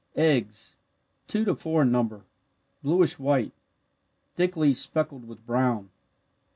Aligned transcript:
Eggs 0.15 0.77
two 1.27 1.45
to 1.45 1.53
four 1.53 1.83
in 1.83 1.91
number, 1.91 2.25
bluish 2.81 3.19
white, 3.19 3.51
thickly 4.33 4.73
speckled 4.73 5.27
with 5.27 5.45
brown. 5.45 5.91